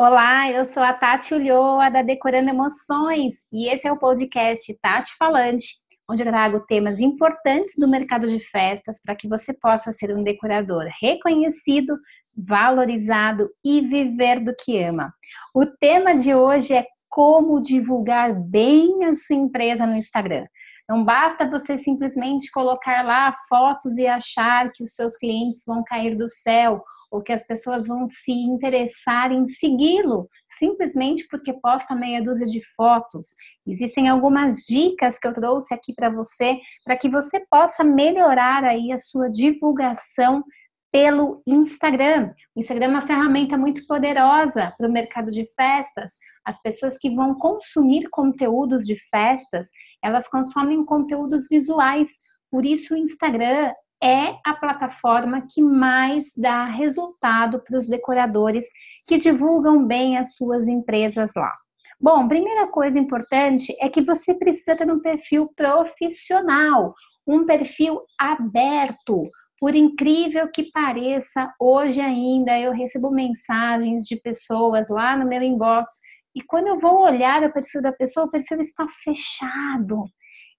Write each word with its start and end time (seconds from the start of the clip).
Olá, 0.00 0.48
eu 0.52 0.64
sou 0.64 0.80
a 0.80 0.92
Tati 0.92 1.34
Ulloa 1.34 1.90
da 1.90 2.02
Decorando 2.02 2.50
Emoções 2.50 3.48
e 3.52 3.68
esse 3.68 3.88
é 3.88 3.90
o 3.90 3.98
podcast 3.98 4.72
Tati 4.80 5.12
Falante, 5.18 5.74
onde 6.08 6.22
eu 6.22 6.26
trago 6.26 6.64
temas 6.68 7.00
importantes 7.00 7.72
do 7.76 7.88
mercado 7.88 8.28
de 8.28 8.38
festas 8.38 9.02
para 9.04 9.16
que 9.16 9.26
você 9.26 9.52
possa 9.52 9.90
ser 9.90 10.16
um 10.16 10.22
decorador 10.22 10.84
reconhecido, 11.02 11.98
valorizado 12.36 13.50
e 13.64 13.80
viver 13.80 14.38
do 14.38 14.54
que 14.54 14.80
ama. 14.80 15.12
O 15.52 15.66
tema 15.66 16.14
de 16.14 16.32
hoje 16.32 16.74
é 16.74 16.86
como 17.08 17.60
divulgar 17.60 18.32
bem 18.32 19.04
a 19.04 19.12
sua 19.14 19.34
empresa 19.34 19.84
no 19.84 19.96
Instagram. 19.96 20.46
Não 20.88 21.04
basta 21.04 21.48
você 21.48 21.76
simplesmente 21.76 22.50
colocar 22.50 23.04
lá 23.04 23.34
fotos 23.48 23.98
e 23.98 24.06
achar 24.06 24.72
que 24.72 24.82
os 24.82 24.94
seus 24.94 25.16
clientes 25.16 25.62
vão 25.66 25.84
cair 25.84 26.16
do 26.16 26.28
céu 26.28 26.82
ou 27.10 27.22
que 27.22 27.32
as 27.32 27.46
pessoas 27.46 27.86
vão 27.86 28.06
se 28.06 28.32
interessar 28.32 29.32
em 29.32 29.46
segui-lo 29.48 30.28
simplesmente 30.46 31.26
porque 31.30 31.52
posta 31.52 31.94
meia 31.94 32.22
dúzia 32.22 32.46
de 32.46 32.62
fotos. 32.74 33.34
Existem 33.66 34.08
algumas 34.08 34.64
dicas 34.66 35.18
que 35.18 35.26
eu 35.26 35.32
trouxe 35.32 35.74
aqui 35.74 35.92
para 35.94 36.10
você 36.10 36.58
para 36.84 36.96
que 36.96 37.08
você 37.08 37.44
possa 37.50 37.84
melhorar 37.84 38.64
aí 38.64 38.92
a 38.92 38.98
sua 38.98 39.30
divulgação 39.30 40.42
pelo 40.90 41.42
Instagram. 41.46 42.32
O 42.54 42.60
Instagram 42.60 42.86
é 42.86 42.90
uma 42.90 43.02
ferramenta 43.02 43.56
muito 43.56 43.86
poderosa 43.86 44.72
para 44.76 44.88
o 44.88 44.92
mercado 44.92 45.30
de 45.30 45.44
festas. 45.54 46.12
As 46.44 46.60
pessoas 46.62 46.96
que 46.96 47.14
vão 47.14 47.34
consumir 47.34 48.08
conteúdos 48.10 48.86
de 48.86 48.96
festas, 49.10 49.68
elas 50.02 50.28
consomem 50.28 50.84
conteúdos 50.84 51.46
visuais. 51.48 52.08
Por 52.50 52.64
isso 52.64 52.94
o 52.94 52.96
Instagram 52.96 53.72
é 54.02 54.36
a 54.44 54.54
plataforma 54.54 55.44
que 55.50 55.60
mais 55.60 56.32
dá 56.36 56.64
resultado 56.64 57.60
para 57.64 57.78
os 57.78 57.88
decoradores 57.88 58.66
que 59.06 59.18
divulgam 59.18 59.84
bem 59.84 60.16
as 60.16 60.36
suas 60.36 60.68
empresas 60.68 61.32
lá. 61.34 61.52
Bom, 62.00 62.28
primeira 62.28 62.68
coisa 62.68 62.98
importante 62.98 63.76
é 63.80 63.88
que 63.88 64.02
você 64.02 64.32
precisa 64.32 64.76
ter 64.76 64.88
um 64.88 65.00
perfil 65.00 65.48
profissional, 65.56 66.94
um 67.26 67.44
perfil 67.44 68.00
aberto. 68.16 69.20
Por 69.60 69.74
incrível 69.74 70.48
que 70.50 70.70
pareça, 70.70 71.52
hoje 71.60 72.00
ainda 72.00 72.58
eu 72.58 72.72
recebo 72.72 73.10
mensagens 73.10 74.04
de 74.04 74.16
pessoas 74.16 74.88
lá 74.88 75.16
no 75.16 75.26
meu 75.26 75.42
inbox 75.42 75.94
e 76.34 76.42
quando 76.42 76.68
eu 76.68 76.78
vou 76.78 77.00
olhar 77.00 77.42
o 77.42 77.52
perfil 77.52 77.82
da 77.82 77.92
pessoa, 77.92 78.26
o 78.26 78.30
perfil 78.30 78.60
está 78.60 78.86
fechado. 79.02 80.04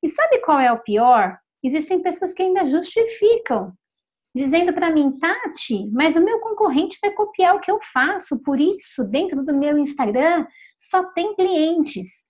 E 0.03 0.09
sabe 0.09 0.39
qual 0.41 0.59
é 0.59 0.71
o 0.71 0.83
pior? 0.83 1.37
Existem 1.63 2.01
pessoas 2.01 2.33
que 2.33 2.41
ainda 2.41 2.65
justificam, 2.65 3.71
dizendo 4.35 4.73
para 4.73 4.91
mim, 4.91 5.17
Tati, 5.19 5.89
mas 5.91 6.15
o 6.15 6.21
meu 6.21 6.39
concorrente 6.39 6.97
vai 7.01 7.11
copiar 7.11 7.55
o 7.55 7.61
que 7.61 7.71
eu 7.71 7.79
faço, 7.93 8.41
por 8.43 8.59
isso, 8.59 9.05
dentro 9.05 9.45
do 9.45 9.53
meu 9.53 9.77
Instagram, 9.77 10.45
só 10.77 11.03
tem 11.13 11.33
clientes. 11.35 12.28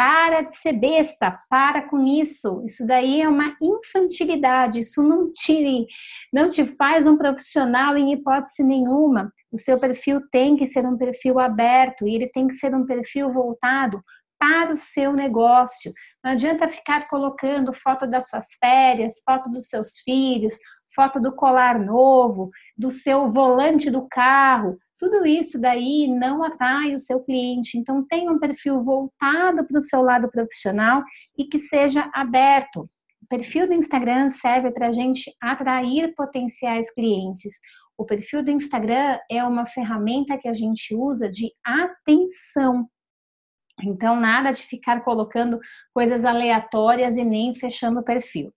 Para 0.00 0.40
de 0.40 0.56
ser 0.56 0.72
besta, 0.72 1.38
para 1.50 1.86
com 1.86 1.98
isso. 2.00 2.62
Isso 2.64 2.86
daí 2.86 3.20
é 3.20 3.28
uma 3.28 3.54
infantilidade, 3.60 4.78
isso 4.78 5.02
não 5.02 5.30
te, 5.30 5.86
não 6.32 6.48
te 6.48 6.64
faz 6.64 7.06
um 7.06 7.18
profissional 7.18 7.98
em 7.98 8.10
hipótese 8.10 8.64
nenhuma. 8.64 9.30
O 9.52 9.58
seu 9.58 9.78
perfil 9.78 10.22
tem 10.32 10.56
que 10.56 10.66
ser 10.66 10.86
um 10.86 10.96
perfil 10.96 11.38
aberto 11.38 12.08
e 12.08 12.14
ele 12.14 12.26
tem 12.28 12.46
que 12.46 12.54
ser 12.54 12.74
um 12.74 12.86
perfil 12.86 13.28
voltado 13.28 14.02
para 14.38 14.72
o 14.72 14.76
seu 14.78 15.12
negócio. 15.12 15.92
Não 16.24 16.30
adianta 16.30 16.66
ficar 16.66 17.06
colocando 17.06 17.70
foto 17.74 18.08
das 18.08 18.26
suas 18.26 18.46
férias, 18.58 19.20
foto 19.22 19.50
dos 19.50 19.66
seus 19.66 19.98
filhos, 19.98 20.56
foto 20.94 21.20
do 21.20 21.36
colar 21.36 21.78
novo, 21.78 22.48
do 22.74 22.90
seu 22.90 23.28
volante 23.28 23.90
do 23.90 24.08
carro. 24.08 24.78
Tudo 25.00 25.26
isso 25.26 25.58
daí 25.58 26.06
não 26.06 26.44
atrai 26.44 26.94
o 26.94 26.98
seu 26.98 27.24
cliente. 27.24 27.78
Então, 27.78 28.04
tenha 28.06 28.30
um 28.30 28.38
perfil 28.38 28.84
voltado 28.84 29.66
para 29.66 29.78
o 29.78 29.82
seu 29.82 30.02
lado 30.02 30.30
profissional 30.30 31.02
e 31.38 31.46
que 31.46 31.58
seja 31.58 32.10
aberto. 32.12 32.82
O 33.22 33.26
perfil 33.26 33.66
do 33.66 33.72
Instagram 33.72 34.28
serve 34.28 34.70
para 34.70 34.88
a 34.88 34.92
gente 34.92 35.34
atrair 35.40 36.14
potenciais 36.14 36.92
clientes. 36.92 37.54
O 37.96 38.04
perfil 38.04 38.44
do 38.44 38.50
Instagram 38.50 39.18
é 39.30 39.42
uma 39.42 39.64
ferramenta 39.64 40.36
que 40.36 40.48
a 40.48 40.52
gente 40.52 40.94
usa 40.94 41.30
de 41.30 41.50
atenção. 41.64 42.86
Então, 43.82 44.20
nada 44.20 44.50
de 44.50 44.60
ficar 44.60 45.02
colocando 45.02 45.58
coisas 45.94 46.26
aleatórias 46.26 47.16
e 47.16 47.24
nem 47.24 47.54
fechando 47.54 48.00
o 48.00 48.04
perfil. 48.04 48.52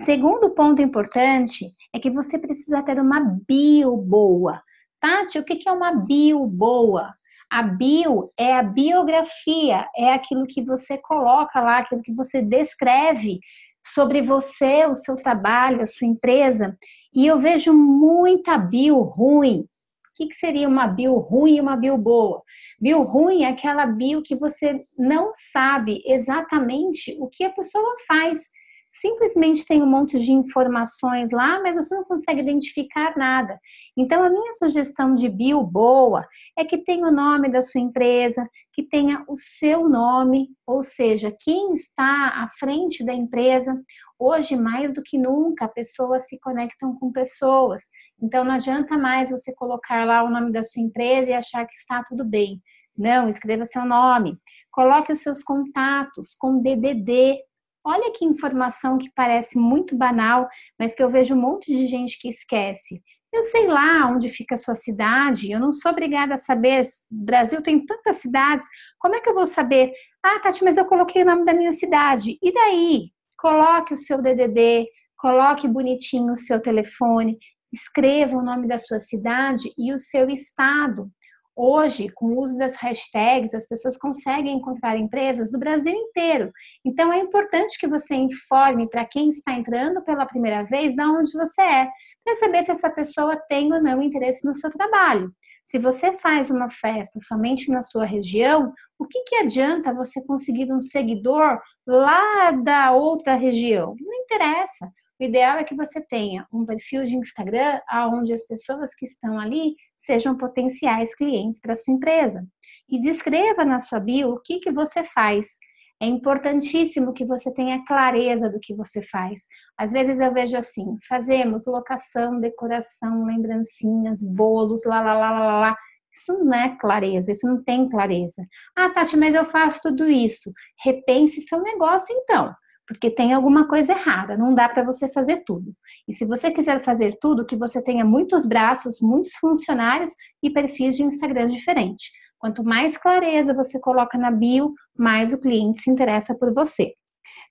Segundo 0.00 0.54
ponto 0.54 0.80
importante 0.80 1.66
é 1.94 2.00
que 2.00 2.10
você 2.10 2.38
precisa 2.38 2.82
ter 2.82 2.98
uma 2.98 3.20
bio 3.46 3.94
boa. 3.94 4.62
Tati, 5.02 5.38
o 5.38 5.44
que 5.44 5.68
é 5.68 5.72
uma 5.72 6.06
bio 6.06 6.46
boa? 6.46 7.12
A 7.50 7.62
bio 7.62 8.32
é 8.38 8.56
a 8.56 8.62
biografia, 8.62 9.86
é 9.94 10.14
aquilo 10.14 10.46
que 10.46 10.62
você 10.64 10.96
coloca 10.96 11.60
lá, 11.60 11.78
aquilo 11.78 12.00
que 12.00 12.14
você 12.14 12.40
descreve 12.40 13.40
sobre 13.84 14.22
você, 14.22 14.86
o 14.86 14.94
seu 14.94 15.16
trabalho, 15.16 15.82
a 15.82 15.86
sua 15.86 16.06
empresa. 16.06 16.78
E 17.14 17.26
eu 17.26 17.38
vejo 17.40 17.74
muita 17.74 18.56
bio 18.56 19.00
ruim, 19.00 19.66
que, 20.14 20.26
que 20.28 20.34
seria 20.34 20.68
uma 20.68 20.86
bio 20.86 21.16
ruim 21.16 21.56
e 21.56 21.60
uma 21.60 21.76
bio 21.76 21.96
boa? 21.96 22.42
Bio 22.80 23.02
ruim 23.02 23.42
é 23.42 23.48
aquela 23.48 23.86
bio 23.86 24.22
que 24.22 24.36
você 24.36 24.82
não 24.98 25.30
sabe 25.34 26.02
exatamente 26.06 27.16
o 27.18 27.28
que 27.28 27.44
a 27.44 27.50
pessoa 27.50 27.96
faz. 28.06 28.50
Simplesmente 28.94 29.66
tem 29.66 29.82
um 29.82 29.86
monte 29.86 30.18
de 30.18 30.30
informações 30.32 31.30
lá, 31.30 31.62
mas 31.62 31.76
você 31.76 31.94
não 31.94 32.04
consegue 32.04 32.42
identificar 32.42 33.16
nada. 33.16 33.58
Então, 33.96 34.22
a 34.22 34.28
minha 34.28 34.52
sugestão 34.52 35.14
de 35.14 35.30
bio 35.30 35.62
boa 35.62 36.28
é 36.58 36.62
que 36.62 36.76
tenha 36.76 37.08
o 37.08 37.10
nome 37.10 37.50
da 37.50 37.62
sua 37.62 37.80
empresa, 37.80 38.46
que 38.70 38.82
tenha 38.82 39.24
o 39.26 39.34
seu 39.34 39.88
nome, 39.88 40.48
ou 40.66 40.82
seja, 40.82 41.34
quem 41.40 41.72
está 41.72 42.42
à 42.44 42.46
frente 42.58 43.02
da 43.02 43.14
empresa. 43.14 43.82
Hoje, 44.18 44.56
mais 44.56 44.92
do 44.92 45.02
que 45.02 45.16
nunca, 45.16 45.66
pessoas 45.66 46.28
se 46.28 46.38
conectam 46.38 46.94
com 46.94 47.10
pessoas. 47.10 47.80
Então 48.22 48.44
não 48.44 48.52
adianta 48.52 48.98
mais 48.98 49.30
você 49.30 49.54
colocar 49.54 50.04
lá 50.04 50.22
o 50.22 50.30
nome 50.30 50.52
da 50.52 50.62
sua 50.62 50.82
empresa 50.82 51.30
e 51.30 51.34
achar 51.34 51.66
que 51.66 51.74
está 51.74 52.04
tudo 52.06 52.24
bem. 52.26 52.60
Não, 52.96 53.26
escreva 53.26 53.64
seu 53.64 53.86
nome. 53.86 54.38
Coloque 54.70 55.12
os 55.12 55.20
seus 55.20 55.42
contatos 55.42 56.34
com 56.38 56.60
DDD. 56.60 57.38
Olha 57.84 58.12
que 58.12 58.24
informação 58.24 58.96
que 58.96 59.10
parece 59.14 59.58
muito 59.58 59.96
banal, 59.96 60.48
mas 60.78 60.94
que 60.94 61.02
eu 61.02 61.10
vejo 61.10 61.34
um 61.34 61.40
monte 61.40 61.66
de 61.66 61.86
gente 61.86 62.18
que 62.20 62.28
esquece. 62.28 63.02
Eu 63.32 63.42
sei 63.44 63.66
lá 63.66 64.06
onde 64.08 64.28
fica 64.28 64.54
a 64.54 64.58
sua 64.58 64.74
cidade, 64.74 65.50
eu 65.50 65.58
não 65.58 65.72
sou 65.72 65.90
obrigada 65.90 66.34
a 66.34 66.36
saber. 66.36 66.82
O 67.10 67.24
Brasil 67.24 67.62
tem 67.62 67.84
tantas 67.84 68.18
cidades, 68.18 68.66
como 68.98 69.14
é 69.16 69.20
que 69.20 69.28
eu 69.28 69.34
vou 69.34 69.46
saber? 69.46 69.92
Ah, 70.22 70.38
Tati, 70.38 70.62
mas 70.62 70.76
eu 70.76 70.84
coloquei 70.84 71.22
o 71.22 71.26
nome 71.26 71.44
da 71.44 71.54
minha 71.54 71.72
cidade. 71.72 72.38
E 72.42 72.52
daí? 72.52 73.10
Coloque 73.36 73.94
o 73.94 73.96
seu 73.96 74.22
DDD, 74.22 74.86
coloque 75.16 75.66
bonitinho 75.66 76.34
o 76.34 76.36
seu 76.36 76.60
telefone, 76.60 77.38
escreva 77.72 78.36
o 78.36 78.42
nome 78.42 78.68
da 78.68 78.78
sua 78.78 79.00
cidade 79.00 79.72
e 79.76 79.92
o 79.92 79.98
seu 79.98 80.28
estado. 80.28 81.10
Hoje, 81.54 82.08
com 82.08 82.26
o 82.26 82.40
uso 82.40 82.56
das 82.56 82.76
hashtags, 82.76 83.52
as 83.52 83.68
pessoas 83.68 83.98
conseguem 83.98 84.56
encontrar 84.56 84.96
empresas 84.96 85.52
do 85.52 85.58
Brasil 85.58 85.92
inteiro. 85.92 86.50
Então, 86.84 87.12
é 87.12 87.18
importante 87.18 87.78
que 87.78 87.86
você 87.86 88.14
informe 88.14 88.88
para 88.88 89.04
quem 89.04 89.28
está 89.28 89.52
entrando 89.52 90.02
pela 90.02 90.26
primeira 90.26 90.64
vez 90.64 90.94
de 90.94 91.02
onde 91.02 91.30
você 91.32 91.60
é, 91.60 91.88
para 92.24 92.34
saber 92.36 92.62
se 92.62 92.70
essa 92.70 92.90
pessoa 92.90 93.36
tem 93.48 93.72
ou 93.72 93.82
não 93.82 94.00
interesse 94.00 94.46
no 94.46 94.56
seu 94.56 94.70
trabalho. 94.70 95.30
Se 95.64 95.78
você 95.78 96.12
faz 96.18 96.50
uma 96.50 96.68
festa 96.68 97.20
somente 97.20 97.70
na 97.70 97.82
sua 97.82 98.04
região, 98.04 98.72
o 98.98 99.06
que, 99.06 99.22
que 99.24 99.36
adianta 99.36 99.94
você 99.94 100.24
conseguir 100.24 100.72
um 100.72 100.80
seguidor 100.80 101.60
lá 101.86 102.50
da 102.50 102.92
outra 102.92 103.34
região? 103.34 103.94
Não 104.00 104.14
interessa. 104.14 104.90
O 105.22 105.24
ideal 105.24 105.56
é 105.58 105.62
que 105.62 105.76
você 105.76 106.04
tenha 106.04 106.48
um 106.52 106.66
perfil 106.66 107.04
de 107.04 107.14
Instagram 107.14 107.80
onde 108.12 108.32
as 108.32 108.44
pessoas 108.44 108.92
que 108.92 109.06
estão 109.06 109.38
ali 109.38 109.76
sejam 109.96 110.36
potenciais 110.36 111.14
clientes 111.14 111.60
para 111.60 111.76
sua 111.76 111.94
empresa. 111.94 112.44
E 112.88 112.98
descreva 112.98 113.64
na 113.64 113.78
sua 113.78 114.00
bio 114.00 114.30
o 114.30 114.40
que, 114.40 114.58
que 114.58 114.72
você 114.72 115.04
faz. 115.04 115.58
É 116.02 116.06
importantíssimo 116.06 117.12
que 117.12 117.24
você 117.24 117.54
tenha 117.54 117.84
clareza 117.84 118.50
do 118.50 118.58
que 118.58 118.74
você 118.74 119.00
faz. 119.00 119.42
Às 119.78 119.92
vezes 119.92 120.18
eu 120.18 120.34
vejo 120.34 120.56
assim: 120.56 120.96
fazemos 121.08 121.66
locação, 121.68 122.40
decoração, 122.40 123.24
lembrancinhas, 123.24 124.24
bolos, 124.24 124.84
lá, 124.84 125.00
lá, 125.00 125.14
lá, 125.14 125.30
lá, 125.30 125.60
lá. 125.60 125.76
Isso 126.12 126.36
não 126.42 126.52
é 126.52 126.76
clareza, 126.80 127.30
isso 127.30 127.46
não 127.46 127.62
tem 127.62 127.88
clareza. 127.88 128.44
Ah, 128.76 128.90
Tati, 128.90 129.16
mas 129.16 129.36
eu 129.36 129.44
faço 129.44 129.78
tudo 129.84 130.08
isso. 130.08 130.50
Repense 130.84 131.40
seu 131.42 131.62
negócio 131.62 132.12
então 132.12 132.52
porque 132.86 133.10
tem 133.10 133.32
alguma 133.32 133.68
coisa 133.68 133.92
errada, 133.92 134.36
não 134.36 134.54
dá 134.54 134.68
para 134.68 134.82
você 134.82 135.08
fazer 135.08 135.44
tudo. 135.44 135.74
E 136.08 136.12
se 136.12 136.24
você 136.26 136.50
quiser 136.50 136.82
fazer 136.82 137.16
tudo, 137.20 137.46
que 137.46 137.56
você 137.56 137.82
tenha 137.82 138.04
muitos 138.04 138.44
braços, 138.44 139.00
muitos 139.00 139.32
funcionários 139.34 140.10
e 140.42 140.50
perfis 140.50 140.96
de 140.96 141.02
Instagram 141.02 141.48
diferentes. 141.48 142.10
Quanto 142.38 142.64
mais 142.64 142.98
clareza 142.98 143.54
você 143.54 143.80
coloca 143.80 144.18
na 144.18 144.30
bio, 144.30 144.74
mais 144.96 145.32
o 145.32 145.40
cliente 145.40 145.80
se 145.80 145.90
interessa 145.90 146.36
por 146.36 146.52
você. 146.52 146.92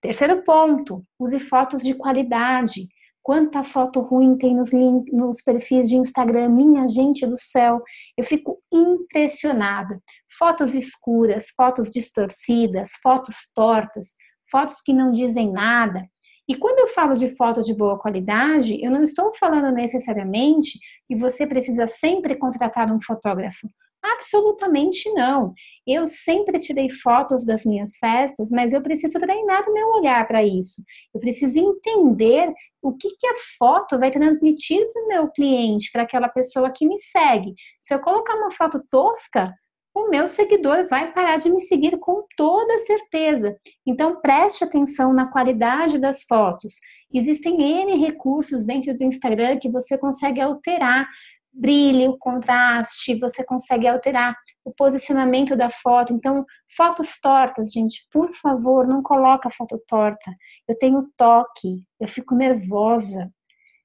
Terceiro 0.01 0.44
ponto, 0.44 1.04
use 1.18 1.39
fotos 1.39 1.81
de 1.81 1.94
qualidade. 1.94 2.88
Quanta 3.24 3.63
foto 3.63 4.01
ruim 4.01 4.36
tem 4.36 4.56
nos, 4.56 4.74
link, 4.74 5.12
nos 5.13 5.42
perfis 5.42 5.88
de 5.88 5.95
Instagram, 5.95 6.50
minha 6.50 6.88
gente 6.88 7.25
do 7.25 7.38
céu, 7.38 7.81
eu 8.18 8.24
fico 8.24 8.60
impressionada. 8.74 10.01
Fotos 10.38 10.74
escuras, 10.74 11.50
fotos 11.56 11.92
distorcidas, 11.92 12.89
fotos 13.01 13.51
tortas, 13.56 14.16
fotos 14.51 14.81
que 14.81 14.94
não 14.94 15.12
dizem 15.12 15.51
nada. 15.51 16.06
E 16.48 16.56
quando 16.56 16.80
eu 16.80 16.88
falo 16.89 17.15
de 17.15 17.30
foto 17.30 17.62
de 17.62 17.74
boa 17.74 17.98
qualidade, 17.98 18.83
eu 18.83 18.92
não 18.92 19.03
estou 19.03 19.33
falando 19.36 19.74
necessariamente 19.74 20.77
que 21.07 21.15
você 21.15 21.48
precisa 21.48 21.88
sempre 21.88 22.36
contratar 22.36 22.92
um 22.92 23.01
fotógrafo. 23.01 23.68
Absolutamente 24.03 25.09
não. 25.13 25.53
Eu 25.86 26.07
sempre 26.07 26.59
tirei 26.59 26.89
fotos 26.89 27.45
das 27.45 27.63
minhas 27.63 27.95
festas, 27.98 28.50
mas 28.50 28.74
eu 28.74 28.81
preciso 28.81 29.19
treinar 29.19 29.63
o 29.69 29.74
meu 29.74 29.88
olhar 29.89 30.27
para 30.27 30.44
isso. 30.44 30.83
Eu 31.13 31.19
preciso 31.19 31.59
entender 31.59 32.51
o 32.81 32.97
que, 32.97 33.12
que 33.12 33.27
a 33.27 33.36
foto 33.59 34.00
vai 34.00 34.09
transmitir 34.09 34.92
para 34.92 35.04
o 35.04 35.07
meu 35.07 35.30
cliente, 35.30 35.92
para 35.92 36.01
aquela 36.01 36.27
pessoa 36.27 36.71
que 36.75 36.88
me 36.88 37.00
segue. 37.00 37.54
Se 37.80 37.94
eu 37.94 38.00
colocar 38.00 38.36
uma 38.36 38.51
foto 38.51 38.83
tosca, 38.89 39.54
o 39.93 40.09
meu 40.09 40.29
seguidor 40.29 40.88
vai 40.89 41.11
parar 41.11 41.38
de 41.38 41.49
me 41.49 41.61
seguir 41.61 41.97
com 41.99 42.25
toda 42.38 42.79
certeza. 42.79 43.55
Então 43.85 44.21
preste 44.21 44.63
atenção 44.63 45.13
na 45.13 45.31
qualidade 45.31 45.99
das 45.99 46.23
fotos. 46.23 46.73
Existem 47.13 47.61
N 47.61 47.95
recursos 47.97 48.65
dentro 48.65 48.95
do 48.95 49.03
Instagram 49.03 49.57
que 49.57 49.69
você 49.69 49.97
consegue 49.97 50.39
alterar 50.39 51.07
brilho, 51.53 52.17
contraste, 52.17 53.19
você 53.19 53.45
consegue 53.45 53.88
alterar 53.88 54.35
o 54.63 54.73
posicionamento 54.73 55.55
da 55.55 55.69
foto. 55.69 56.13
Então, 56.13 56.45
fotos 56.75 57.19
tortas, 57.21 57.71
gente, 57.71 58.07
por 58.11 58.29
favor, 58.35 58.87
não 58.87 59.01
coloca 59.01 59.49
foto 59.49 59.81
torta. 59.87 60.31
Eu 60.67 60.77
tenho 60.77 61.09
toque, 61.17 61.83
eu 61.99 62.07
fico 62.07 62.35
nervosa. 62.35 63.29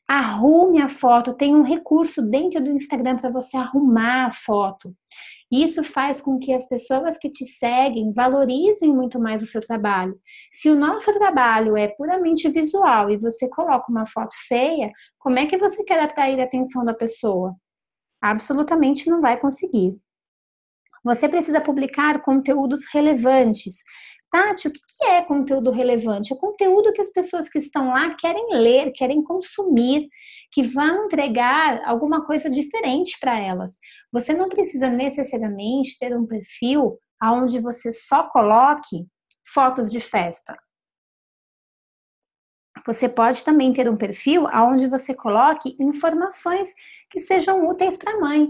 Arrume 0.07 0.81
a 0.81 0.89
foto, 0.89 1.35
tem 1.35 1.57
um 1.57 1.63
recurso 1.63 2.23
dentro 2.23 2.63
do 2.63 2.71
Instagram 2.71 3.17
para 3.17 3.31
você 3.31 3.57
arrumar 3.57 4.27
a 4.27 4.31
foto. 4.31 4.95
Isso 5.51 5.85
faz 5.85 6.21
com 6.21 6.39
que 6.39 6.53
as 6.53 6.69
pessoas 6.69 7.17
que 7.17 7.31
te 7.31 7.45
seguem 7.45 8.13
valorizem 8.13 8.93
muito 8.93 9.21
mais 9.21 9.43
o 9.43 9.47
seu 9.47 9.61
trabalho. 9.61 10.19
Se 10.53 10.69
o 10.69 10.75
nosso 10.75 11.13
trabalho 11.13 11.77
é 11.77 11.89
puramente 11.89 12.49
visual 12.49 13.11
e 13.11 13.17
você 13.17 13.49
coloca 13.49 13.91
uma 13.91 14.07
foto 14.07 14.35
feia, 14.49 14.91
como 15.19 15.39
é 15.39 15.47
que 15.47 15.57
você 15.57 15.85
quer 15.85 16.01
atrair 16.01 16.41
a 16.41 16.45
atenção 16.45 16.85
da 16.85 16.95
pessoa? 16.95 17.55
Absolutamente 18.21 19.09
não 19.09 19.21
vai 19.21 19.39
conseguir. 19.39 19.97
Você 21.05 21.29
precisa 21.29 21.61
publicar 21.61 22.23
conteúdos 22.23 22.81
relevantes. 22.93 23.77
Tati, 24.31 24.69
o 24.69 24.73
que 24.73 25.05
é 25.05 25.23
conteúdo 25.23 25.71
relevante? 25.71 26.33
É 26.33 26.37
conteúdo 26.37 26.93
que 26.93 27.01
as 27.01 27.11
pessoas 27.11 27.49
que 27.49 27.59
estão 27.59 27.89
lá 27.89 28.15
querem 28.17 28.55
ler, 28.55 28.93
querem 28.93 29.23
consumir, 29.23 30.09
que 30.53 30.63
vão 30.63 31.07
entregar 31.07 31.81
alguma 31.85 32.27
coisa 32.27 32.51
diferente 32.51 33.17
para 33.21 33.39
elas. 33.39 33.79
Você 34.13 34.35
não 34.35 34.49
precisa 34.49 34.89
necessariamente 34.89 35.99
ter 35.99 36.17
um 36.17 36.27
perfil 36.27 36.99
onde 37.23 37.61
você 37.61 37.91
só 37.93 38.29
coloque 38.29 39.07
fotos 39.53 39.91
de 39.91 40.01
festa. 40.01 40.57
Você 42.87 43.09
pode 43.09 43.45
também 43.45 43.73
ter 43.73 43.89
um 43.89 43.97
perfil 43.97 44.47
onde 44.47 44.87
você 44.87 45.15
coloque 45.15 45.77
informações 45.81 46.73
que 47.11 47.19
sejam 47.19 47.67
úteis 47.69 47.97
para 47.97 48.13
a 48.13 48.21
mãe. 48.21 48.49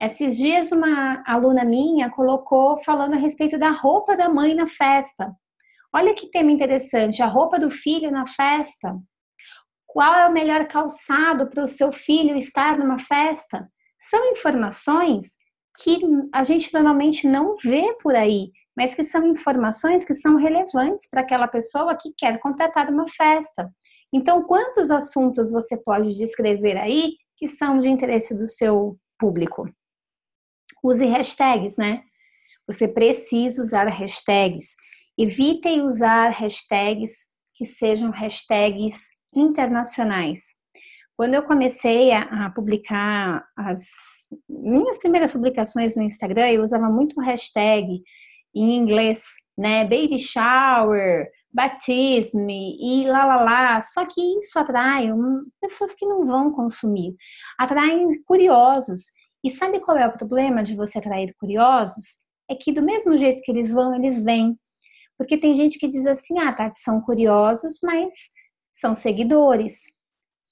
Esses 0.00 0.38
dias 0.38 0.72
uma 0.72 1.22
aluna 1.26 1.62
minha 1.62 2.08
colocou 2.08 2.82
falando 2.82 3.12
a 3.12 3.18
respeito 3.18 3.58
da 3.58 3.70
roupa 3.70 4.16
da 4.16 4.30
mãe 4.30 4.54
na 4.54 4.66
festa. 4.66 5.30
Olha 5.92 6.14
que 6.14 6.30
tema 6.30 6.50
interessante, 6.50 7.22
a 7.22 7.26
roupa 7.26 7.58
do 7.58 7.68
filho 7.68 8.10
na 8.10 8.26
festa. 8.26 8.96
Qual 9.86 10.14
é 10.14 10.26
o 10.26 10.32
melhor 10.32 10.66
calçado 10.66 11.50
para 11.50 11.64
o 11.64 11.68
seu 11.68 11.92
filho 11.92 12.34
estar 12.36 12.78
numa 12.78 12.98
festa? 12.98 13.68
São 14.00 14.32
informações 14.32 15.36
que 15.82 16.00
a 16.32 16.44
gente 16.44 16.72
normalmente 16.72 17.26
não 17.26 17.56
vê 17.62 17.94
por 18.02 18.14
aí, 18.14 18.52
mas 18.74 18.94
que 18.94 19.02
são 19.02 19.26
informações 19.26 20.04
que 20.04 20.14
são 20.14 20.36
relevantes 20.36 21.10
para 21.10 21.20
aquela 21.20 21.46
pessoa 21.46 21.94
que 21.94 22.14
quer 22.16 22.38
contratar 22.40 22.88
uma 22.88 23.06
festa. 23.08 23.70
Então, 24.10 24.44
quantos 24.44 24.90
assuntos 24.90 25.52
você 25.52 25.76
pode 25.82 26.16
descrever 26.16 26.78
aí 26.78 27.16
que 27.36 27.46
são 27.46 27.78
de 27.78 27.88
interesse 27.90 28.34
do 28.34 28.46
seu 28.46 28.96
público? 29.18 29.68
Use 30.82 31.04
hashtags, 31.04 31.76
né? 31.76 32.02
Você 32.66 32.86
precisa 32.86 33.62
usar 33.62 33.86
hashtags. 33.88 34.74
Evitem 35.18 35.82
usar 35.82 36.30
hashtags 36.30 37.10
que 37.54 37.64
sejam 37.64 38.10
hashtags 38.10 38.96
internacionais. 39.34 40.60
Quando 41.16 41.34
eu 41.34 41.42
comecei 41.42 42.12
a, 42.12 42.50
publicar 42.54 43.44
as 43.54 43.80
minhas 44.48 44.96
primeiras 44.96 45.30
publicações 45.30 45.94
no 45.94 46.02
Instagram, 46.02 46.48
eu 46.48 46.62
usava 46.62 46.88
muito 46.88 47.20
hashtag 47.20 48.02
em 48.54 48.76
inglês, 48.76 49.24
né? 49.58 49.82
Baby 49.82 50.18
shower, 50.18 51.28
batisme 51.52 52.76
e 52.80 53.06
lá 53.06 53.26
lá 53.26 53.42
lá. 53.42 53.80
Só 53.82 54.06
que 54.06 54.20
isso 54.38 54.58
atrai 54.58 55.10
pessoas 55.60 55.94
que 55.94 56.06
não 56.06 56.24
vão 56.24 56.50
consumir, 56.52 57.14
atraem 57.58 58.22
curiosos. 58.22 59.12
E 59.42 59.50
sabe 59.50 59.80
qual 59.80 59.96
é 59.96 60.06
o 60.06 60.12
problema 60.12 60.62
de 60.62 60.74
você 60.74 60.98
atrair 60.98 61.34
curiosos? 61.38 62.24
É 62.48 62.54
que 62.54 62.72
do 62.72 62.82
mesmo 62.82 63.16
jeito 63.16 63.42
que 63.42 63.50
eles 63.50 63.70
vão, 63.70 63.94
eles 63.94 64.22
vêm. 64.22 64.54
Porque 65.16 65.38
tem 65.38 65.54
gente 65.54 65.78
que 65.78 65.88
diz 65.88 66.06
assim: 66.06 66.38
ah, 66.38 66.52
Tati, 66.52 66.78
são 66.78 67.00
curiosos, 67.00 67.78
mas 67.82 68.14
são 68.74 68.94
seguidores. 68.94 69.82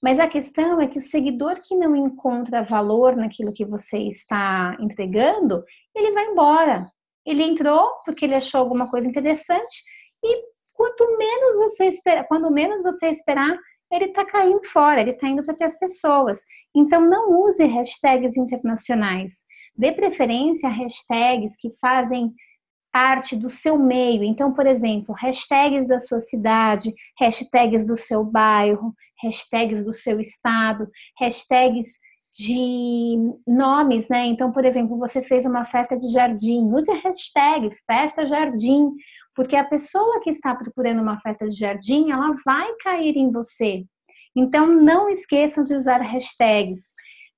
Mas 0.01 0.19
a 0.19 0.27
questão 0.27 0.79
é 0.79 0.87
que 0.87 0.97
o 0.97 1.01
seguidor 1.01 1.59
que 1.61 1.75
não 1.75 1.95
encontra 1.95 2.63
valor 2.63 3.15
naquilo 3.15 3.53
que 3.53 3.65
você 3.65 3.97
está 3.99 4.77
entregando, 4.79 5.63
ele 5.93 6.11
vai 6.13 6.25
embora. 6.25 6.89
Ele 7.25 7.43
entrou 7.43 7.91
porque 8.05 8.25
ele 8.25 8.35
achou 8.35 8.61
alguma 8.61 8.89
coisa 8.89 9.07
interessante 9.07 9.83
e 10.23 10.43
quanto 10.73 11.17
menos 11.17 11.55
você 11.57 11.87
espera, 11.87 12.23
quando 12.23 12.49
menos 12.49 12.81
você 12.81 13.09
esperar, 13.09 13.57
ele 13.91 14.05
está 14.05 14.25
caindo 14.25 14.63
fora, 14.63 15.01
ele 15.01 15.11
está 15.11 15.27
indo 15.27 15.43
para 15.43 15.53
outras 15.53 15.77
pessoas. 15.79 16.39
Então 16.75 17.01
não 17.01 17.45
use 17.45 17.63
hashtags 17.65 18.37
internacionais. 18.37 19.43
Dê 19.75 19.91
preferência 19.91 20.69
a 20.69 20.71
hashtags 20.71 21.57
que 21.59 21.71
fazem 21.81 22.33
parte 22.91 23.35
do 23.35 23.49
seu 23.49 23.77
meio. 23.77 24.23
Então, 24.23 24.53
por 24.53 24.65
exemplo, 24.65 25.13
hashtags 25.15 25.87
da 25.87 25.99
sua 25.99 26.19
cidade, 26.19 26.93
hashtags 27.19 27.85
do 27.85 27.95
seu 27.95 28.23
bairro, 28.23 28.93
hashtags 29.23 29.83
do 29.83 29.93
seu 29.93 30.19
estado, 30.19 30.87
hashtags 31.19 31.99
de 32.37 33.17
nomes, 33.45 34.07
né? 34.07 34.25
Então, 34.27 34.51
por 34.51 34.63
exemplo, 34.63 34.97
você 34.97 35.21
fez 35.21 35.45
uma 35.45 35.65
festa 35.65 35.97
de 35.97 36.11
jardim, 36.11 36.67
use 36.73 36.89
a 36.89 36.95
hashtag 36.95 37.69
festa 37.85 38.25
jardim, 38.25 38.91
porque 39.35 39.55
a 39.55 39.63
pessoa 39.63 40.21
que 40.21 40.29
está 40.29 40.55
procurando 40.55 41.01
uma 41.01 41.19
festa 41.21 41.47
de 41.47 41.55
jardim, 41.55 42.11
ela 42.11 42.33
vai 42.45 42.73
cair 42.83 43.15
em 43.15 43.31
você. 43.31 43.85
Então, 44.35 44.67
não 44.67 45.09
esqueçam 45.09 45.63
de 45.63 45.75
usar 45.75 46.01
hashtags. 46.01 46.89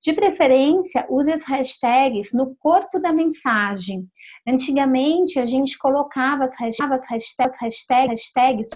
De 0.02 0.12
preferência, 0.12 1.06
use 1.08 1.32
as 1.32 1.44
hashtags 1.44 2.32
no 2.32 2.56
corpo 2.56 2.98
da 2.98 3.12
mensagem. 3.12 4.08
Antigamente, 4.46 5.38
a 5.38 5.46
gente 5.46 5.78
colocava 5.78 6.42
as 6.42 6.58
hashtags, 6.58 7.04
hashtags, 7.08 7.56
hashtags 8.10 8.68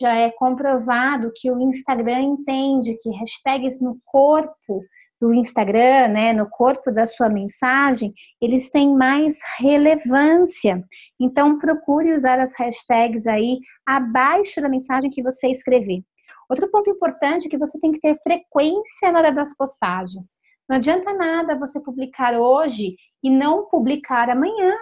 já 0.00 0.14
é 0.14 0.30
comprovado 0.30 1.32
que 1.34 1.50
o 1.50 1.60
Instagram 1.60 2.20
entende 2.20 2.98
que 3.02 3.10
hashtags 3.10 3.80
no 3.80 3.98
corpo 4.04 4.82
do 5.20 5.34
Instagram, 5.34 6.08
né, 6.08 6.32
no 6.32 6.48
corpo 6.48 6.90
da 6.90 7.04
sua 7.04 7.28
mensagem, 7.28 8.12
eles 8.40 8.70
têm 8.70 8.96
mais 8.96 9.38
relevância. 9.58 10.82
Então, 11.20 11.58
procure 11.58 12.14
usar 12.14 12.40
as 12.40 12.52
hashtags 12.58 13.26
aí 13.26 13.58
abaixo 13.86 14.60
da 14.60 14.68
mensagem 14.68 15.10
que 15.10 15.22
você 15.22 15.48
escrever. 15.48 16.02
Outro 16.48 16.70
ponto 16.70 16.90
importante 16.90 17.46
é 17.46 17.50
que 17.50 17.58
você 17.58 17.78
tem 17.78 17.92
que 17.92 18.00
ter 18.00 18.16
frequência 18.22 19.12
na 19.12 19.18
hora 19.18 19.32
das 19.32 19.54
postagens. 19.56 20.36
Não 20.68 20.76
adianta 20.76 21.12
nada 21.12 21.58
você 21.58 21.80
publicar 21.82 22.32
hoje 22.38 22.96
e 23.22 23.28
não 23.28 23.66
publicar 23.66 24.30
amanhã. 24.30 24.72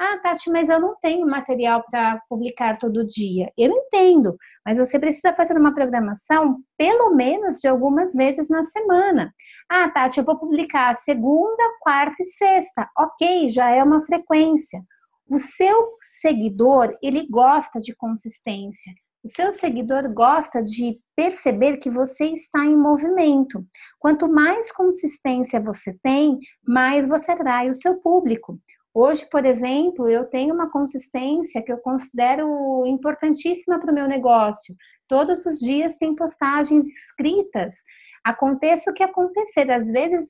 Ah, 0.00 0.16
Tati, 0.22 0.48
mas 0.48 0.68
eu 0.68 0.80
não 0.80 0.94
tenho 1.02 1.26
material 1.26 1.84
para 1.90 2.22
publicar 2.28 2.78
todo 2.78 3.04
dia. 3.04 3.52
Eu 3.58 3.72
entendo, 3.72 4.36
mas 4.64 4.78
você 4.78 4.96
precisa 4.96 5.34
fazer 5.34 5.58
uma 5.58 5.74
programação 5.74 6.62
pelo 6.76 7.10
menos 7.16 7.58
de 7.60 7.66
algumas 7.66 8.14
vezes 8.14 8.48
na 8.48 8.62
semana. 8.62 9.34
Ah, 9.68 9.90
Tati, 9.90 10.18
eu 10.18 10.24
vou 10.24 10.38
publicar 10.38 10.94
segunda, 10.94 11.62
quarta 11.80 12.22
e 12.22 12.26
sexta. 12.26 12.88
Ok, 12.96 13.48
já 13.48 13.70
é 13.70 13.82
uma 13.82 14.00
frequência. 14.02 14.80
O 15.28 15.36
seu 15.36 15.96
seguidor, 16.00 16.96
ele 17.02 17.26
gosta 17.28 17.80
de 17.80 17.92
consistência. 17.94 18.92
O 19.24 19.28
seu 19.28 19.52
seguidor 19.52 20.08
gosta 20.14 20.62
de 20.62 21.00
perceber 21.16 21.78
que 21.78 21.90
você 21.90 22.26
está 22.26 22.64
em 22.64 22.76
movimento. 22.76 23.66
Quanto 23.98 24.30
mais 24.32 24.70
consistência 24.70 25.60
você 25.60 25.98
tem, 26.02 26.38
mais 26.64 27.06
você 27.06 27.32
atrai 27.32 27.68
o 27.68 27.74
seu 27.74 27.96
público. 28.00 28.60
Hoje, 29.00 29.24
por 29.30 29.46
exemplo, 29.46 30.08
eu 30.08 30.24
tenho 30.24 30.52
uma 30.52 30.72
consistência 30.72 31.62
que 31.62 31.70
eu 31.70 31.78
considero 31.78 32.84
importantíssima 32.84 33.78
para 33.78 33.92
o 33.92 33.94
meu 33.94 34.08
negócio. 34.08 34.74
Todos 35.06 35.46
os 35.46 35.60
dias 35.60 35.96
tem 35.96 36.16
postagens 36.16 36.84
escritas. 36.84 37.76
Aconteça 38.24 38.90
o 38.90 38.92
que 38.92 39.04
acontecer, 39.04 39.70
às 39.70 39.92
vezes 39.92 40.26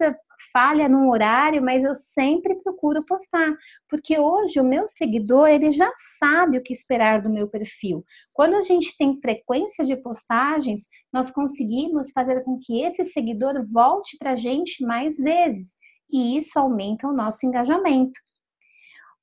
falha 0.52 0.86
num 0.86 1.08
horário, 1.08 1.62
mas 1.62 1.82
eu 1.82 1.94
sempre 1.94 2.56
procuro 2.56 3.02
postar, 3.06 3.56
porque 3.88 4.18
hoje 4.18 4.60
o 4.60 4.64
meu 4.64 4.86
seguidor, 4.86 5.48
ele 5.48 5.70
já 5.70 5.90
sabe 6.18 6.58
o 6.58 6.62
que 6.62 6.74
esperar 6.74 7.22
do 7.22 7.30
meu 7.30 7.48
perfil. 7.48 8.04
Quando 8.34 8.54
a 8.54 8.62
gente 8.62 8.94
tem 8.98 9.18
frequência 9.18 9.82
de 9.82 9.96
postagens, 9.96 10.82
nós 11.10 11.30
conseguimos 11.30 12.10
fazer 12.12 12.44
com 12.44 12.58
que 12.62 12.82
esse 12.82 13.02
seguidor 13.02 13.66
volte 13.72 14.18
para 14.18 14.32
a 14.32 14.36
gente 14.36 14.84
mais 14.84 15.16
vezes, 15.16 15.78
e 16.12 16.36
isso 16.36 16.58
aumenta 16.58 17.08
o 17.08 17.14
nosso 17.14 17.46
engajamento. 17.46 18.27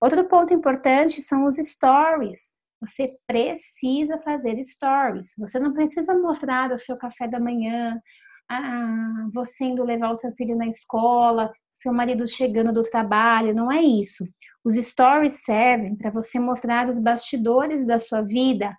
Outro 0.06 0.24
ponto 0.26 0.54
importante 0.54 1.20
são 1.24 1.46
os 1.46 1.56
stories. 1.56 2.52
Você 2.80 3.18
precisa 3.26 4.20
fazer 4.20 4.64
stories. 4.64 5.34
Você 5.40 5.58
não 5.58 5.74
precisa 5.74 6.14
mostrar 6.14 6.72
o 6.72 6.78
seu 6.78 6.96
café 6.96 7.28
da 7.28 7.40
manhã, 7.40 8.00
ah, 8.48 9.28
você 9.34 9.66
indo 9.66 9.84
levar 9.84 10.12
o 10.12 10.16
seu 10.16 10.32
filho 10.36 10.56
na 10.56 10.68
escola, 10.68 11.52
seu 11.72 11.92
marido 11.92 12.28
chegando 12.28 12.72
do 12.72 12.84
trabalho, 12.84 13.56
não 13.56 13.72
é 13.72 13.82
isso. 13.82 14.24
Os 14.64 14.76
stories 14.76 15.44
servem 15.44 15.96
para 15.96 16.12
você 16.12 16.38
mostrar 16.38 16.88
os 16.88 17.00
bastidores 17.00 17.88
da 17.88 17.98
sua 17.98 18.22
vida 18.22 18.76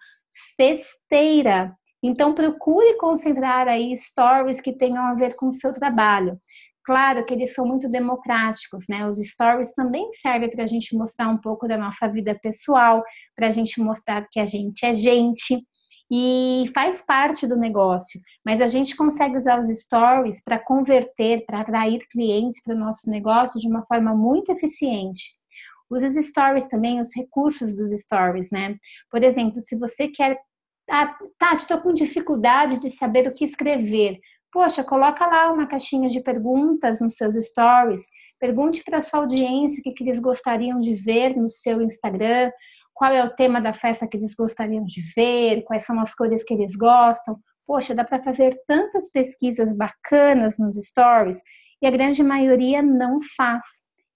festeira. 0.56 1.74
Então 2.00 2.36
procure 2.36 2.96
concentrar 2.98 3.66
aí 3.66 3.96
stories 3.96 4.60
que 4.60 4.72
tenham 4.72 5.04
a 5.04 5.14
ver 5.14 5.34
com 5.34 5.48
o 5.48 5.52
seu 5.52 5.72
trabalho. 5.72 6.38
Claro 6.86 7.26
que 7.26 7.34
eles 7.34 7.52
são 7.52 7.66
muito 7.66 7.88
democráticos, 7.88 8.84
né? 8.88 9.10
Os 9.10 9.18
stories 9.18 9.74
também 9.74 10.08
servem 10.12 10.48
para 10.48 10.62
a 10.62 10.68
gente 10.68 10.96
mostrar 10.96 11.28
um 11.28 11.36
pouco 11.36 11.66
da 11.66 11.76
nossa 11.76 12.06
vida 12.06 12.38
pessoal, 12.40 13.02
para 13.34 13.48
a 13.48 13.50
gente 13.50 13.80
mostrar 13.80 14.24
que 14.30 14.38
a 14.38 14.44
gente 14.44 14.86
é 14.86 14.92
gente 14.92 15.66
e 16.08 16.70
faz 16.72 17.04
parte 17.04 17.44
do 17.44 17.56
negócio. 17.56 18.20
Mas 18.44 18.60
a 18.60 18.68
gente 18.68 18.94
consegue 18.94 19.36
usar 19.36 19.58
os 19.58 19.66
stories 19.66 20.44
para 20.44 20.60
converter, 20.60 21.44
para 21.44 21.62
atrair 21.62 22.06
clientes 22.08 22.62
para 22.62 22.76
o 22.76 22.78
nosso 22.78 23.10
negócio 23.10 23.58
de 23.60 23.66
uma 23.66 23.84
forma 23.86 24.14
muito 24.14 24.52
eficiente. 24.52 25.34
Use 25.90 26.06
os 26.06 26.26
stories 26.26 26.68
também, 26.68 27.00
os 27.00 27.10
recursos 27.16 27.74
dos 27.74 27.90
stories, 28.00 28.52
né? 28.52 28.76
Por 29.10 29.24
exemplo, 29.24 29.60
se 29.60 29.76
você 29.76 30.06
quer. 30.06 30.38
Ah, 30.88 31.16
Tati, 31.36 31.62
estou 31.62 31.80
com 31.80 31.92
dificuldade 31.92 32.80
de 32.80 32.90
saber 32.90 33.26
o 33.26 33.34
que 33.34 33.44
escrever. 33.44 34.20
Poxa, 34.56 34.82
coloca 34.82 35.26
lá 35.26 35.52
uma 35.52 35.66
caixinha 35.66 36.08
de 36.08 36.18
perguntas 36.22 36.98
nos 36.98 37.16
seus 37.16 37.34
stories. 37.34 38.06
Pergunte 38.40 38.82
para 38.82 39.02
sua 39.02 39.20
audiência 39.20 39.78
o 39.78 39.82
que, 39.82 39.92
que 39.92 40.02
eles 40.02 40.18
gostariam 40.18 40.80
de 40.80 40.94
ver 40.94 41.36
no 41.36 41.50
seu 41.50 41.82
Instagram, 41.82 42.50
qual 42.94 43.12
é 43.12 43.22
o 43.22 43.34
tema 43.34 43.60
da 43.60 43.74
festa 43.74 44.08
que 44.08 44.16
eles 44.16 44.34
gostariam 44.34 44.82
de 44.82 45.02
ver, 45.14 45.62
quais 45.64 45.84
são 45.84 46.00
as 46.00 46.14
cores 46.14 46.42
que 46.42 46.54
eles 46.54 46.74
gostam. 46.74 47.38
Poxa, 47.66 47.94
dá 47.94 48.02
para 48.02 48.22
fazer 48.22 48.58
tantas 48.66 49.12
pesquisas 49.12 49.76
bacanas 49.76 50.58
nos 50.58 50.74
stories 50.74 51.38
e 51.82 51.86
a 51.86 51.90
grande 51.90 52.22
maioria 52.22 52.80
não 52.80 53.18
faz. 53.36 53.62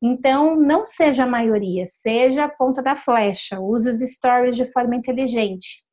Então, 0.02 0.56
não 0.56 0.86
seja 0.86 1.24
a 1.24 1.30
maioria, 1.30 1.84
seja 1.86 2.44
a 2.44 2.48
ponta 2.48 2.82
da 2.82 2.96
flecha, 2.96 3.60
use 3.60 3.90
os 3.90 4.00
stories 4.00 4.56
de 4.56 4.64
forma 4.72 4.96
inteligente. 4.96 5.84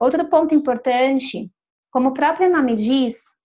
Outro 0.00 0.26
ponto 0.30 0.54
importante, 0.54 1.50
como 1.90 2.08
o 2.08 2.14
próprio 2.14 2.50
nome 2.50 2.74
diz, 2.74 3.35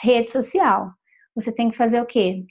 Rede 0.00 0.28
social. 0.28 0.90
Você 1.34 1.52
tem 1.52 1.70
que 1.70 1.76
fazer 1.76 2.00
o 2.00 2.06
quê? 2.06 2.44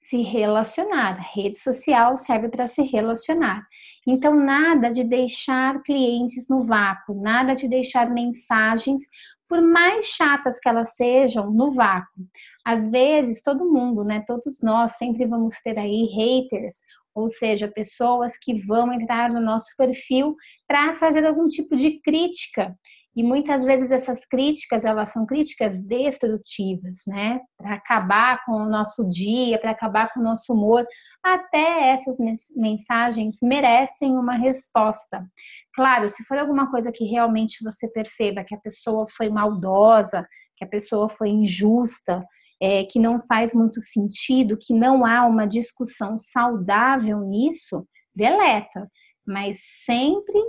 Se 0.00 0.22
relacionar. 0.22 1.18
Rede 1.34 1.58
social 1.58 2.16
serve 2.16 2.48
para 2.48 2.68
se 2.68 2.82
relacionar. 2.82 3.66
Então, 4.06 4.34
nada 4.34 4.90
de 4.90 5.04
deixar 5.04 5.82
clientes 5.82 6.48
no 6.48 6.64
vácuo, 6.64 7.20
nada 7.20 7.54
de 7.54 7.68
deixar 7.68 8.10
mensagens, 8.10 9.02
por 9.48 9.62
mais 9.62 10.06
chatas 10.06 10.60
que 10.60 10.68
elas 10.68 10.94
sejam, 10.94 11.50
no 11.50 11.72
vácuo. 11.72 12.26
Às 12.64 12.90
vezes, 12.90 13.42
todo 13.42 13.70
mundo, 13.70 14.04
né? 14.04 14.22
Todos 14.26 14.60
nós 14.62 14.92
sempre 14.92 15.26
vamos 15.26 15.56
ter 15.62 15.78
aí 15.78 16.04
haters, 16.06 16.76
ou 17.14 17.28
seja, 17.28 17.66
pessoas 17.66 18.38
que 18.38 18.60
vão 18.66 18.92
entrar 18.92 19.30
no 19.30 19.40
nosso 19.40 19.74
perfil 19.76 20.36
para 20.66 20.96
fazer 20.96 21.24
algum 21.26 21.48
tipo 21.48 21.74
de 21.76 22.00
crítica. 22.00 22.76
E 23.16 23.22
muitas 23.22 23.64
vezes 23.64 23.90
essas 23.90 24.24
críticas, 24.24 24.84
elas 24.84 25.12
são 25.12 25.26
críticas 25.26 25.78
destrutivas, 25.78 26.98
né? 27.06 27.40
Para 27.56 27.74
acabar 27.74 28.44
com 28.44 28.52
o 28.52 28.68
nosso 28.68 29.08
dia, 29.08 29.58
para 29.58 29.72
acabar 29.72 30.12
com 30.12 30.20
o 30.20 30.22
nosso 30.22 30.52
humor. 30.52 30.86
Até 31.22 31.90
essas 31.90 32.16
mensagens 32.56 33.38
merecem 33.42 34.16
uma 34.16 34.36
resposta. 34.36 35.26
Claro, 35.74 36.08
se 36.08 36.24
for 36.24 36.38
alguma 36.38 36.70
coisa 36.70 36.92
que 36.92 37.04
realmente 37.04 37.62
você 37.62 37.90
perceba 37.90 38.44
que 38.44 38.54
a 38.54 38.60
pessoa 38.60 39.06
foi 39.16 39.28
maldosa, 39.28 40.26
que 40.56 40.64
a 40.64 40.68
pessoa 40.68 41.08
foi 41.08 41.28
injusta, 41.28 42.24
é, 42.60 42.84
que 42.84 42.98
não 42.98 43.20
faz 43.20 43.52
muito 43.54 43.80
sentido, 43.80 44.58
que 44.60 44.74
não 44.74 45.04
há 45.04 45.26
uma 45.26 45.46
discussão 45.46 46.18
saudável 46.18 47.20
nisso, 47.20 47.86
deleta. 48.14 48.88
Mas 49.26 49.58
sempre 49.84 50.40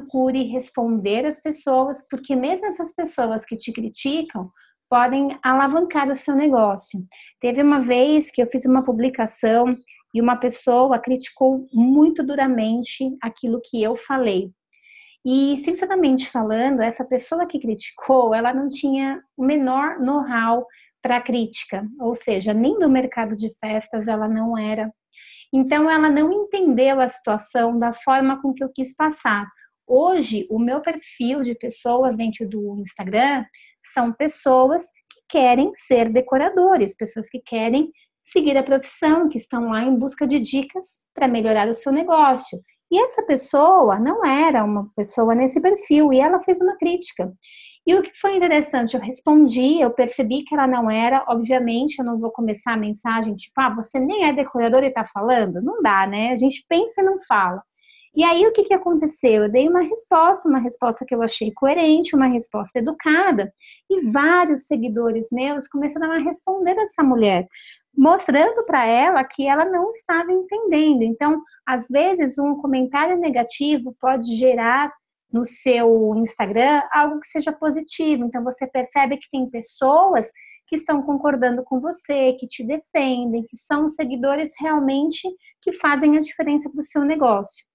procure 0.00 0.44
responder 0.44 1.26
às 1.26 1.40
pessoas, 1.40 2.06
porque 2.08 2.34
mesmo 2.34 2.66
essas 2.66 2.94
pessoas 2.94 3.44
que 3.44 3.56
te 3.56 3.72
criticam 3.72 4.50
podem 4.88 5.38
alavancar 5.42 6.10
o 6.10 6.16
seu 6.16 6.34
negócio. 6.34 7.00
Teve 7.40 7.62
uma 7.62 7.80
vez 7.80 8.30
que 8.30 8.42
eu 8.42 8.46
fiz 8.46 8.64
uma 8.64 8.84
publicação 8.84 9.76
e 10.14 10.20
uma 10.20 10.36
pessoa 10.36 10.98
criticou 10.98 11.64
muito 11.72 12.22
duramente 12.22 13.16
aquilo 13.22 13.60
que 13.62 13.82
eu 13.82 13.96
falei. 13.96 14.50
E, 15.24 15.56
sinceramente 15.58 16.28
falando, 16.28 16.82
essa 16.82 17.04
pessoa 17.04 17.46
que 17.46 17.60
criticou, 17.60 18.34
ela 18.34 18.52
não 18.52 18.68
tinha 18.68 19.22
o 19.36 19.46
menor 19.46 19.98
know-how 20.00 20.66
para 21.00 21.20
crítica, 21.20 21.86
ou 22.00 22.14
seja, 22.14 22.52
nem 22.52 22.78
do 22.78 22.88
mercado 22.88 23.34
de 23.34 23.48
festas 23.58 24.08
ela 24.08 24.28
não 24.28 24.58
era. 24.58 24.92
Então, 25.54 25.88
ela 25.88 26.08
não 26.08 26.32
entendeu 26.32 27.00
a 27.00 27.06
situação 27.06 27.78
da 27.78 27.92
forma 27.92 28.40
com 28.40 28.52
que 28.52 28.64
eu 28.64 28.70
quis 28.74 28.94
passar. 28.96 29.46
Hoje, 29.86 30.46
o 30.50 30.58
meu 30.58 30.80
perfil 30.80 31.42
de 31.42 31.54
pessoas 31.54 32.16
dentro 32.16 32.48
do 32.48 32.80
Instagram 32.80 33.44
são 33.92 34.12
pessoas 34.12 34.84
que 35.10 35.20
querem 35.28 35.72
ser 35.74 36.10
decoradores, 36.10 36.96
pessoas 36.96 37.28
que 37.28 37.40
querem 37.40 37.90
seguir 38.22 38.56
a 38.56 38.62
profissão, 38.62 39.28
que 39.28 39.38
estão 39.38 39.70
lá 39.70 39.82
em 39.82 39.98
busca 39.98 40.26
de 40.26 40.38
dicas 40.38 41.04
para 41.12 41.26
melhorar 41.26 41.68
o 41.68 41.74
seu 41.74 41.92
negócio. 41.92 42.58
E 42.90 43.02
essa 43.02 43.24
pessoa 43.24 43.98
não 43.98 44.24
era 44.24 44.62
uma 44.62 44.86
pessoa 44.94 45.34
nesse 45.34 45.60
perfil 45.60 46.12
e 46.12 46.20
ela 46.20 46.38
fez 46.40 46.60
uma 46.60 46.76
crítica. 46.76 47.32
E 47.84 47.94
o 47.94 48.02
que 48.02 48.12
foi 48.14 48.36
interessante, 48.36 48.94
eu 48.94 49.00
respondi, 49.00 49.80
eu 49.80 49.90
percebi 49.90 50.44
que 50.44 50.54
ela 50.54 50.68
não 50.68 50.88
era, 50.88 51.24
obviamente, 51.26 51.98
eu 51.98 52.04
não 52.04 52.20
vou 52.20 52.30
começar 52.30 52.74
a 52.74 52.76
mensagem 52.76 53.34
tipo, 53.34 53.60
ah, 53.60 53.74
você 53.74 53.98
nem 53.98 54.26
é 54.26 54.32
decorador 54.32 54.84
e 54.84 54.86
está 54.86 55.04
falando. 55.04 55.60
Não 55.60 55.82
dá, 55.82 56.06
né? 56.06 56.30
A 56.30 56.36
gente 56.36 56.64
pensa 56.68 57.00
e 57.00 57.04
não 57.04 57.18
fala. 57.26 57.62
E 58.14 58.22
aí 58.24 58.46
o 58.46 58.52
que, 58.52 58.64
que 58.64 58.74
aconteceu? 58.74 59.44
Eu 59.44 59.50
dei 59.50 59.68
uma 59.68 59.80
resposta, 59.80 60.48
uma 60.48 60.58
resposta 60.58 61.04
que 61.06 61.14
eu 61.14 61.22
achei 61.22 61.50
coerente, 61.50 62.14
uma 62.14 62.26
resposta 62.26 62.78
educada, 62.78 63.52
e 63.88 64.10
vários 64.10 64.66
seguidores 64.66 65.28
meus 65.32 65.66
começaram 65.66 66.12
a 66.12 66.18
responder 66.18 66.76
essa 66.78 67.02
mulher, 67.02 67.46
mostrando 67.96 68.64
para 68.64 68.84
ela 68.84 69.24
que 69.24 69.46
ela 69.46 69.64
não 69.64 69.90
estava 69.90 70.30
entendendo. 70.30 71.02
Então, 71.02 71.40
às 71.66 71.88
vezes, 71.88 72.38
um 72.38 72.56
comentário 72.56 73.18
negativo 73.18 73.96
pode 73.98 74.36
gerar 74.36 74.92
no 75.32 75.46
seu 75.46 76.14
Instagram 76.16 76.82
algo 76.92 77.18
que 77.18 77.28
seja 77.28 77.50
positivo. 77.50 78.24
Então, 78.26 78.44
você 78.44 78.66
percebe 78.66 79.16
que 79.16 79.30
tem 79.30 79.48
pessoas 79.48 80.30
que 80.66 80.76
estão 80.76 81.02
concordando 81.02 81.62
com 81.64 81.80
você, 81.80 82.34
que 82.34 82.46
te 82.46 82.66
defendem, 82.66 83.44
que 83.48 83.56
são 83.56 83.88
seguidores 83.88 84.52
realmente 84.58 85.26
que 85.62 85.72
fazem 85.72 86.16
a 86.16 86.20
diferença 86.20 86.68
para 86.70 86.80
o 86.80 86.84
seu 86.84 87.04
negócio. 87.04 87.71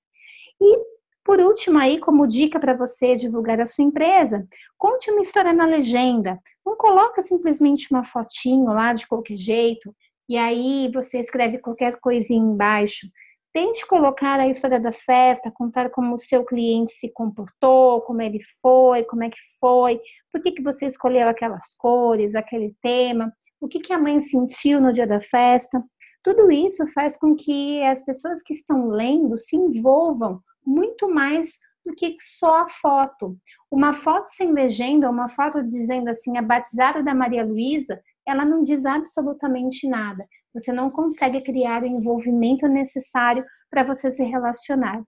E 0.61 0.97
por 1.27 1.41
último, 1.41 1.77
aí, 1.77 1.99
como 1.99 2.25
dica 2.25 2.57
para 2.57 2.73
você 2.73 3.13
divulgar 3.15 3.59
a 3.59 3.65
sua 3.65 3.83
empresa, 3.83 4.47
conte 4.77 5.11
uma 5.11 5.21
história 5.21 5.51
na 5.51 5.65
legenda. 5.65 6.39
Não 6.65 6.77
coloca 6.77 7.21
simplesmente 7.21 7.91
uma 7.91 8.05
fotinho 8.05 8.67
lá 8.67 8.93
de 8.93 9.05
qualquer 9.05 9.35
jeito 9.35 9.93
e 10.29 10.37
aí 10.37 10.89
você 10.93 11.19
escreve 11.19 11.57
qualquer 11.57 11.99
coisinha 11.99 12.39
embaixo. 12.39 13.07
Tente 13.53 13.85
colocar 13.85 14.39
a 14.39 14.47
história 14.47 14.79
da 14.79 14.93
festa, 14.93 15.51
contar 15.51 15.89
como 15.89 16.13
o 16.13 16.17
seu 16.17 16.45
cliente 16.45 16.93
se 16.93 17.11
comportou, 17.11 18.01
como 18.03 18.21
ele 18.21 18.39
foi, 18.61 19.03
como 19.03 19.25
é 19.25 19.29
que 19.29 19.39
foi, 19.59 19.99
por 20.31 20.41
que, 20.41 20.53
que 20.53 20.63
você 20.63 20.85
escolheu 20.85 21.27
aquelas 21.27 21.75
cores, 21.75 22.35
aquele 22.35 22.73
tema, 22.81 23.33
o 23.59 23.67
que, 23.67 23.81
que 23.81 23.91
a 23.91 23.99
mãe 23.99 24.19
sentiu 24.21 24.79
no 24.79 24.93
dia 24.93 25.05
da 25.05 25.19
festa. 25.19 25.83
Tudo 26.27 26.51
isso 26.51 26.85
faz 26.87 27.15
com 27.15 27.33
que 27.37 27.81
as 27.83 28.03
pessoas 28.03 28.43
que 28.43 28.53
estão 28.53 28.89
lendo 28.89 29.37
se 29.37 29.55
envolvam 29.55 30.41
muito 30.65 31.09
mais 31.09 31.53
do 31.85 31.95
que 31.95 32.17
só 32.19 32.63
a 32.63 32.67
foto. 32.67 33.37
Uma 33.71 33.93
foto 33.93 34.27
sem 34.27 34.51
legenda, 34.51 35.09
uma 35.09 35.29
foto 35.29 35.63
dizendo 35.63 36.09
assim, 36.09 36.37
a 36.37 36.41
batizada 36.41 37.01
da 37.01 37.15
Maria 37.15 37.45
Luísa, 37.45 37.97
ela 38.27 38.43
não 38.43 38.61
diz 38.61 38.85
absolutamente 38.85 39.87
nada. 39.87 40.27
Você 40.53 40.73
não 40.73 40.89
consegue 40.89 41.39
criar 41.39 41.83
o 41.83 41.87
envolvimento 41.87 42.67
necessário 42.67 43.45
para 43.69 43.85
você 43.85 44.11
se 44.11 44.25
relacionar. 44.25 45.01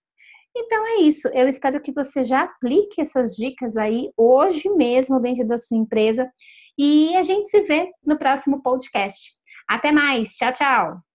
Então 0.55 0.87
é 0.87 1.01
isso. 1.01 1.27
Eu 1.33 1.49
espero 1.49 1.81
que 1.81 1.91
você 1.91 2.23
já 2.23 2.43
aplique 2.43 3.01
essas 3.01 3.35
dicas 3.35 3.75
aí 3.75 4.09
hoje 4.15 4.69
mesmo 4.69 5.19
dentro 5.19 5.45
da 5.45 5.57
sua 5.57 5.75
empresa 5.75 6.31
e 6.77 7.13
a 7.17 7.23
gente 7.23 7.49
se 7.49 7.59
vê 7.63 7.91
no 8.05 8.17
próximo 8.17 8.63
podcast. 8.63 9.31
Até 9.67 9.91
mais. 9.91 10.29
Tchau, 10.37 10.53
tchau. 10.53 11.08